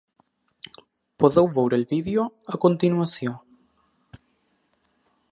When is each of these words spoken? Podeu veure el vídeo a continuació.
Podeu 1.23 1.49
veure 1.57 1.77
el 1.81 1.85
vídeo 1.91 2.25
a 2.57 2.59
continuació. 2.63 3.35